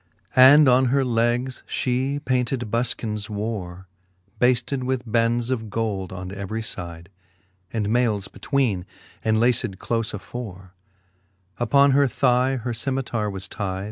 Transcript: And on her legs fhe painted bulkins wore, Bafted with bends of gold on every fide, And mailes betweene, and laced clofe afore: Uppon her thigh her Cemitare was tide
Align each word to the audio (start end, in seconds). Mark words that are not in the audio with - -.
And 0.35 0.67
on 0.67 0.85
her 0.85 1.05
legs 1.05 1.61
fhe 1.67 2.19
painted 2.25 2.71
bulkins 2.71 3.29
wore, 3.29 3.85
Bafted 4.39 4.81
with 4.83 5.03
bends 5.05 5.51
of 5.51 5.69
gold 5.69 6.11
on 6.11 6.31
every 6.31 6.63
fide, 6.63 7.09
And 7.71 7.87
mailes 7.87 8.27
betweene, 8.27 8.85
and 9.23 9.39
laced 9.39 9.77
clofe 9.77 10.11
afore: 10.15 10.73
Uppon 11.59 11.91
her 11.91 12.07
thigh 12.07 12.55
her 12.55 12.73
Cemitare 12.73 13.29
was 13.29 13.47
tide 13.47 13.79